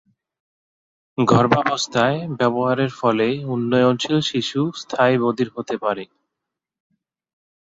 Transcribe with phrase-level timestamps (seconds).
[1.17, 6.03] গর্ভাবস্থায় ব্যবহারের ফলে উন্নয়নশীল শিশু স্থায়ী বধির হতে পারে।